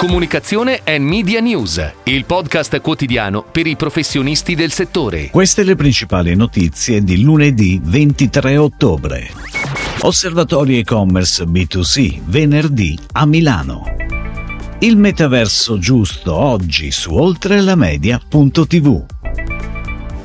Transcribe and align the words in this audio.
Comunicazione 0.00 0.80
e 0.82 0.98
Media 0.98 1.40
News, 1.40 1.92
il 2.04 2.24
podcast 2.24 2.80
quotidiano 2.80 3.44
per 3.44 3.66
i 3.66 3.76
professionisti 3.76 4.54
del 4.54 4.72
settore. 4.72 5.28
Queste 5.28 5.62
le 5.62 5.76
principali 5.76 6.34
notizie 6.34 7.04
di 7.04 7.20
lunedì 7.20 7.78
23 7.84 8.56
ottobre. 8.56 9.28
Osservatorio 10.00 10.78
e-commerce 10.78 11.44
B2C, 11.44 12.18
venerdì 12.24 12.98
a 13.12 13.26
Milano. 13.26 13.84
Il 14.78 14.96
metaverso 14.96 15.78
giusto 15.78 16.34
oggi 16.34 16.90
su 16.92 17.14
oltrelamedia.tv. 17.14 19.04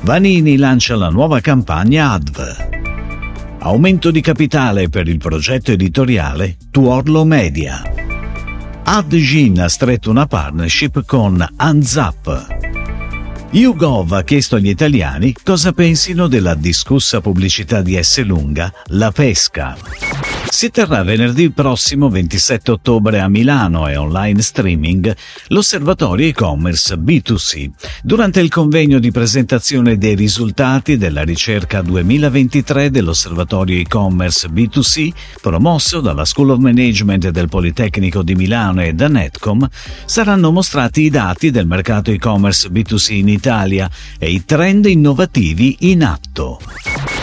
Vanini 0.00 0.56
lancia 0.56 0.96
la 0.96 1.10
nuova 1.10 1.40
campagna 1.40 2.12
ADV. 2.12 3.58
Aumento 3.58 4.10
di 4.10 4.22
capitale 4.22 4.88
per 4.88 5.06
il 5.06 5.18
progetto 5.18 5.70
editoriale 5.70 6.56
Tuorlo 6.70 7.26
Media. 7.26 8.05
Adgin 8.88 9.58
ha 9.58 9.68
stretto 9.68 10.10
una 10.10 10.26
partnership 10.26 11.04
con 11.04 11.44
Anzap. 11.56 12.46
YouGov 13.50 14.12
ha 14.12 14.22
chiesto 14.22 14.54
agli 14.54 14.68
italiani 14.68 15.34
cosa 15.42 15.72
pensino 15.72 16.28
della 16.28 16.54
discussa 16.54 17.20
pubblicità 17.20 17.82
di 17.82 18.00
S. 18.00 18.22
Lunga, 18.22 18.72
La 18.90 19.10
Pesca. 19.10 19.76
Si 20.56 20.70
terrà 20.70 21.02
venerdì 21.02 21.50
prossimo 21.50 22.08
27 22.08 22.70
ottobre 22.70 23.20
a 23.20 23.28
Milano 23.28 23.88
e 23.88 23.96
online 23.98 24.40
streaming 24.40 25.14
l'osservatorio 25.48 26.28
e-commerce 26.28 26.96
B2C 26.96 27.68
durante 28.02 28.40
il 28.40 28.48
convegno 28.48 28.98
di 28.98 29.10
presentazione 29.10 29.98
dei 29.98 30.14
risultati 30.14 30.96
della 30.96 31.24
ricerca 31.24 31.82
2023 31.82 32.90
dell'osservatorio 32.90 33.78
e-commerce 33.78 34.48
B2C 34.48 35.10
promosso 35.42 36.00
dalla 36.00 36.24
School 36.24 36.48
of 36.48 36.58
Management 36.60 37.28
del 37.28 37.50
Politecnico 37.50 38.22
di 38.22 38.34
Milano 38.34 38.82
e 38.82 38.94
da 38.94 39.08
Netcom 39.08 39.68
saranno 40.06 40.50
mostrati 40.52 41.02
i 41.02 41.10
dati 41.10 41.50
del 41.50 41.66
mercato 41.66 42.10
e-commerce 42.10 42.70
B2C 42.70 43.12
in 43.12 43.28
Italia 43.28 43.90
e 44.18 44.30
i 44.30 44.42
trend 44.46 44.86
innovativi 44.86 45.76
in 45.80 46.02
atto. 46.02 46.60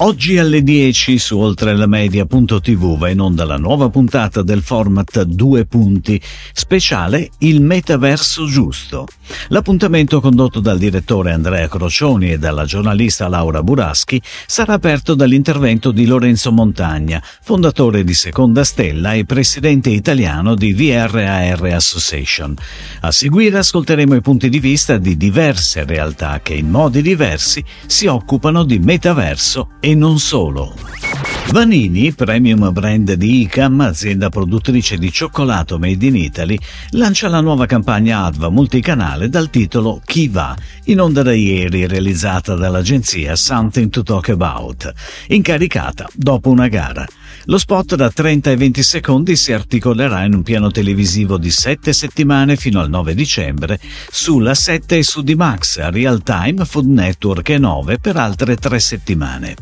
Oggi 0.00 0.38
alle 0.38 0.62
10 0.62 1.18
su 1.18 1.40
oltrelamedia.tv 1.40 2.96
va 2.96 3.08
in 3.08 3.20
onda 3.20 3.44
la 3.44 3.56
nuova 3.56 3.88
puntata 3.88 4.42
del 4.42 4.62
format 4.62 5.22
Due 5.22 5.66
Punti, 5.66 6.22
speciale 6.52 7.30
Il 7.38 7.60
Metaverso 7.60 8.46
Giusto. 8.46 9.08
L'appuntamento 9.48 10.20
condotto 10.20 10.60
dal 10.60 10.78
direttore 10.78 11.32
Andrea 11.32 11.66
Crocioni 11.66 12.30
e 12.30 12.38
dalla 12.38 12.64
giornalista 12.64 13.26
Laura 13.26 13.60
Buraschi 13.64 14.22
sarà 14.46 14.74
aperto 14.74 15.16
dall'intervento 15.16 15.90
di 15.90 16.06
Lorenzo 16.06 16.52
Montagna, 16.52 17.20
fondatore 17.42 18.04
di 18.04 18.14
Seconda 18.14 18.62
Stella 18.62 19.14
e 19.14 19.24
presidente 19.24 19.90
italiano 19.90 20.54
di 20.54 20.74
VRAR 20.74 21.64
Association. 21.74 22.54
A 23.00 23.10
seguire 23.10 23.58
ascolteremo 23.58 24.14
i 24.14 24.20
punti 24.20 24.48
di 24.48 24.60
vista 24.60 24.96
di 24.96 25.16
diverse 25.16 25.84
realtà 25.84 26.38
che 26.40 26.54
in 26.54 26.70
modi 26.70 27.02
diversi 27.02 27.64
si 27.86 28.06
occupano 28.06 28.62
di 28.62 28.78
metaverso 28.78 29.70
e 29.80 29.87
non 29.94 30.18
solo. 30.18 30.72
Vanini, 31.50 32.12
premium 32.12 32.70
brand 32.72 33.14
di 33.14 33.40
ICAM, 33.40 33.80
azienda 33.80 34.28
produttrice 34.28 34.98
di 34.98 35.10
cioccolato 35.10 35.78
made 35.78 36.04
in 36.04 36.14
Italy, 36.14 36.58
lancia 36.90 37.26
la 37.28 37.40
nuova 37.40 37.64
campagna 37.64 38.24
ADVA 38.24 38.50
multicanale 38.50 39.30
dal 39.30 39.48
titolo 39.48 40.02
Chi 40.04 40.28
va, 40.28 40.54
in 40.84 41.00
onda 41.00 41.22
da 41.22 41.32
ieri 41.32 41.86
realizzata 41.86 42.54
dall'agenzia 42.54 43.34
Something 43.34 43.88
to 43.88 44.02
Talk 44.02 44.28
About, 44.28 44.92
incaricata 45.28 46.06
dopo 46.12 46.50
una 46.50 46.68
gara. 46.68 47.06
Lo 47.44 47.56
spot 47.56 47.94
da 47.94 48.10
30 48.10 48.50
e 48.50 48.56
20 48.56 48.82
secondi 48.82 49.34
si 49.34 49.52
articolerà 49.52 50.24
in 50.24 50.34
un 50.34 50.42
piano 50.42 50.70
televisivo 50.70 51.38
di 51.38 51.50
7 51.50 51.94
settimane 51.94 52.56
fino 52.56 52.78
al 52.78 52.90
9 52.90 53.14
dicembre 53.14 53.80
sulla 54.10 54.54
7 54.54 54.98
e 54.98 55.02
su 55.02 55.22
D-Max, 55.22 55.88
Real 55.88 56.22
Time, 56.22 56.66
Food 56.66 56.88
Network 56.88 57.48
e 57.48 57.58
9 57.58 57.98
per 58.00 58.16
altre 58.16 58.56
3 58.56 58.78
settimane. 58.78 59.56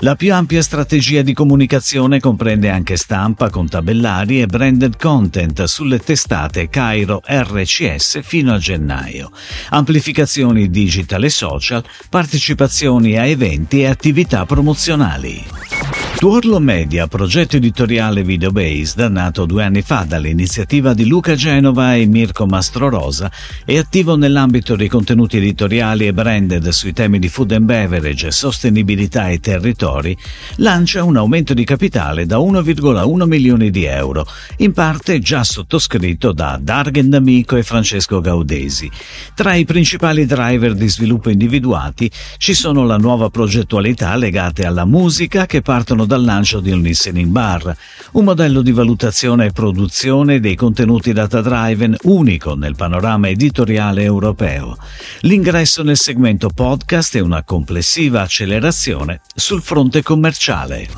La 0.00 0.16
più 0.16 0.34
ampia 0.34 0.60
strategia 0.60 1.22
di 1.22 1.29
comunicazione 1.32 2.20
comprende 2.20 2.70
anche 2.70 2.96
stampa 2.96 3.50
con 3.50 3.68
tabellari 3.68 4.40
e 4.40 4.46
branded 4.46 4.96
content 4.98 5.64
sulle 5.64 5.98
testate 5.98 6.68
Cairo 6.68 7.22
RCS 7.24 8.20
fino 8.22 8.52
a 8.52 8.58
gennaio, 8.58 9.30
amplificazioni 9.70 10.70
digital 10.70 11.24
e 11.24 11.30
social, 11.30 11.84
partecipazioni 12.08 13.16
a 13.16 13.26
eventi 13.26 13.80
e 13.80 13.86
attività 13.86 14.46
promozionali. 14.46 15.79
Tuorlo 16.20 16.58
Media, 16.58 17.06
progetto 17.06 17.56
editoriale 17.56 18.22
video-based, 18.22 19.00
nato 19.06 19.46
due 19.46 19.64
anni 19.64 19.80
fa 19.80 20.04
dall'iniziativa 20.06 20.92
di 20.92 21.06
Luca 21.06 21.34
Genova 21.34 21.94
e 21.94 22.04
Mirko 22.04 22.44
Mastrorosa, 22.44 23.32
è 23.64 23.78
attivo 23.78 24.16
nell'ambito 24.16 24.76
dei 24.76 24.86
contenuti 24.86 25.38
editoriali 25.38 26.06
e 26.06 26.12
branded 26.12 26.68
sui 26.68 26.92
temi 26.92 27.18
di 27.18 27.30
food 27.30 27.52
and 27.52 27.64
beverage, 27.64 28.32
sostenibilità 28.32 29.30
e 29.30 29.40
territori, 29.40 30.14
lancia 30.56 31.04
un 31.04 31.16
aumento 31.16 31.54
di 31.54 31.64
capitale 31.64 32.26
da 32.26 32.36
1,1 32.36 33.26
milioni 33.26 33.70
di 33.70 33.84
euro, 33.84 34.26
in 34.58 34.74
parte 34.74 35.20
già 35.20 35.42
sottoscritto 35.42 36.32
da 36.32 36.58
Dargen 36.60 37.08
D'Amico 37.08 37.56
e 37.56 37.62
Francesco 37.62 38.20
Gaudesi. 38.20 38.90
Tra 39.34 39.54
i 39.54 39.64
principali 39.64 40.26
driver 40.26 40.74
di 40.74 40.86
sviluppo 40.90 41.30
individuati 41.30 42.10
ci 42.36 42.52
sono 42.52 42.84
la 42.84 42.98
nuova 42.98 43.30
progettualità 43.30 44.14
legate 44.16 44.66
alla 44.66 44.84
musica 44.84 45.46
che 45.46 45.62
partono 45.62 46.08
dal 46.10 46.24
lancio 46.24 46.58
di 46.58 46.72
un 46.72 46.80
listening 46.80 47.28
bar, 47.28 47.72
un 48.12 48.24
modello 48.24 48.62
di 48.62 48.72
valutazione 48.72 49.46
e 49.46 49.52
produzione 49.52 50.40
dei 50.40 50.56
contenuti 50.56 51.12
data 51.12 51.40
driven 51.40 51.94
unico 52.02 52.56
nel 52.56 52.74
panorama 52.74 53.28
editoriale 53.28 54.02
europeo, 54.02 54.76
l'ingresso 55.20 55.84
nel 55.84 55.96
segmento 55.96 56.48
podcast 56.48 57.14
e 57.14 57.20
una 57.20 57.44
complessiva 57.44 58.22
accelerazione 58.22 59.20
sul 59.36 59.62
fronte 59.62 60.02
commerciale. 60.02 60.88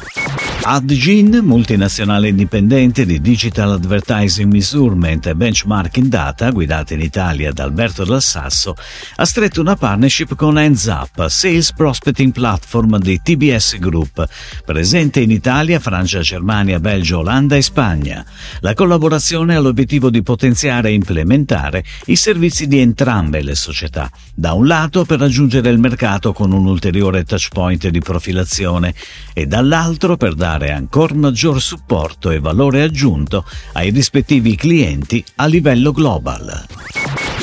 Adgin, 0.65 1.41
multinazionale 1.43 2.29
indipendente 2.29 3.05
di 3.05 3.21
Digital 3.21 3.73
Advertising 3.73 4.51
Measurement 4.51 5.27
e 5.27 5.35
Benchmarking 5.35 6.07
Data, 6.07 6.51
guidata 6.51 6.95
in 6.95 7.01
Italia 7.01 7.53
da 7.53 7.65
Alberto 7.65 8.05
Dal 8.05 8.23
Sasso, 8.23 8.77
ha 9.17 9.25
stretto 9.25 9.61
una 9.61 9.75
partnership 9.75 10.37
con 10.37 10.59
EndsUp, 10.59 11.27
Sales 11.27 11.73
Prospecting 11.73 12.31
Platform 12.31 12.99
di 12.99 13.21
TBS 13.21 13.79
Group, 13.79 14.25
presente 14.65 15.02
in 15.03 15.31
Italia, 15.31 15.81
Francia, 15.81 16.21
Germania, 16.21 16.79
Belgio, 16.79 17.19
Olanda 17.19 17.57
e 17.57 17.63
Spagna. 17.63 18.25
La 18.61 18.75
collaborazione 18.75 19.57
ha 19.57 19.59
l'obiettivo 19.59 20.11
di 20.11 20.23
potenziare 20.23 20.91
e 20.91 20.93
implementare 20.93 21.85
i 22.07 22.17
servizi 22.17 22.69
di 22.69 22.79
entrambe 22.79 23.43
le 23.43 23.57
società, 23.57 24.09
da 24.35 24.53
un 24.53 24.67
lato 24.67 25.05
per 25.05 25.19
raggiungere 25.19 25.71
il 25.71 25.79
mercato 25.79 26.33
con 26.33 26.53
un 26.53 26.67
ulteriore 26.67 27.25
touchpoint 27.25 27.89
di 27.89 28.01
profilazione 28.01 28.95
e 29.33 29.47
dall'altro 29.47 30.17
per 30.17 30.35
dare 30.35 30.71
ancora 30.71 31.15
maggior 31.15 31.61
supporto 31.61 32.31
e 32.31 32.39
valore 32.39 32.83
aggiunto 32.83 33.45
ai 33.73 33.91
rispettivi 33.91 34.55
clienti 34.55 35.25
a 35.37 35.47
livello 35.47 35.91
global. 35.91 36.65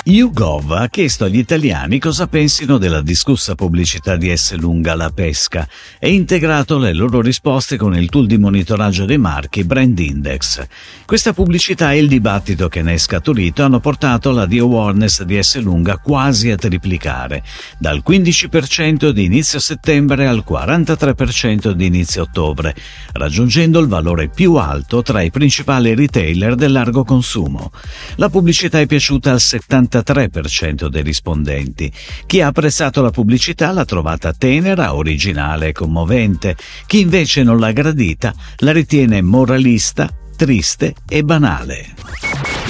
YouGov 0.05 0.71
ha 0.71 0.87
chiesto 0.87 1.25
agli 1.25 1.37
italiani 1.37 1.99
cosa 1.99 2.25
pensino 2.27 2.77
della 2.77 3.01
discussa 3.01 3.53
pubblicità 3.53 4.15
di 4.15 4.35
S. 4.35 4.55
Lunga 4.55 4.95
La 4.95 5.09
Pesca 5.09 5.67
e 5.99 6.11
integrato 6.13 6.77
le 6.77 6.93
loro 6.93 7.21
risposte 7.21 7.77
con 7.77 7.95
il 7.95 8.09
tool 8.09 8.25
di 8.25 8.37
monitoraggio 8.37 9.05
dei 9.05 9.17
marchi 9.17 9.63
Brand 9.63 9.99
Index. 9.99 10.65
Questa 11.05 11.33
pubblicità 11.33 11.91
e 11.91 11.99
il 11.99 12.07
dibattito 12.07 12.69
che 12.69 12.81
ne 12.81 12.93
è 12.93 12.97
scaturito 12.97 13.63
hanno 13.63 13.79
portato 13.79 14.31
la 14.31 14.45
di 14.45 14.57
awareness 14.57 15.23
di 15.23 15.41
S. 15.41 15.59
Lunga 15.59 15.97
quasi 15.97 16.49
a 16.49 16.55
triplicare, 16.55 17.43
dal 17.77 18.01
15% 18.05 19.09
di 19.09 19.25
inizio 19.25 19.59
settembre 19.59 20.27
al 20.27 20.43
43% 20.47 21.71
di 21.71 21.85
inizio 21.85 22.23
ottobre, 22.23 22.73
raggiungendo 23.13 23.79
il 23.79 23.87
valore 23.87 24.29
più 24.29 24.55
alto 24.55 25.03
tra 25.03 25.21
i 25.21 25.29
principali 25.29 25.93
retailer 25.93 26.55
del 26.55 26.71
largo 26.71 27.03
consumo. 27.03 27.71
La 28.15 28.29
pubblicità 28.29 28.79
è 28.79 28.85
piaciuta 28.85 29.31
al 29.31 29.41
70 29.41 29.98
93% 30.01 30.87
dei 30.87 31.03
rispondenti. 31.03 31.91
Chi 32.25 32.41
ha 32.41 32.47
apprezzato 32.47 33.01
la 33.01 33.11
pubblicità 33.11 33.71
l'ha 33.71 33.85
trovata 33.85 34.33
tenera, 34.33 34.95
originale 34.95 35.69
e 35.69 35.71
commovente. 35.71 36.55
Chi 36.85 37.01
invece 37.01 37.43
non 37.43 37.59
l'ha 37.59 37.71
gradita 37.71 38.33
la 38.57 38.71
ritiene 38.71 39.21
moralista, 39.21 40.09
triste 40.35 40.95
e 41.07 41.23
banale. 41.23 41.93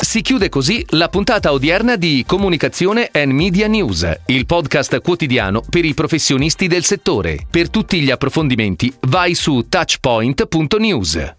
Si 0.02 0.22
chiude 0.22 0.50
così 0.50 0.84
la 0.92 1.10
puntata 1.10 1.52
odierna 1.52 1.96
di 1.96 2.24
Comunicazione 2.26 3.10
and 3.12 3.32
Media 3.32 3.68
News, 3.68 4.22
il 4.28 4.46
podcast 4.46 5.02
quotidiano 5.02 5.62
per 5.70 5.86
i 5.86 5.94
professionisti 5.94 6.68
del 6.68 6.84
settore. 6.84 7.46
Per 7.50 7.70
tutti 7.70 8.02
gli 8.02 8.10
approfondimenti 8.10 8.92
vai 9.02 9.36
su 9.36 9.68
touchpoint.news. 9.70 11.34